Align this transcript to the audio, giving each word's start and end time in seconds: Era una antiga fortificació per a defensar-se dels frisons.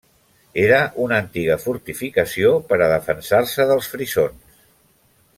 Era 0.61 0.77
una 1.03 1.17
antiga 1.23 1.57
fortificació 1.65 2.53
per 2.71 2.79
a 2.81 2.87
defensar-se 2.95 3.67
dels 3.73 3.91
frisons. 3.95 4.59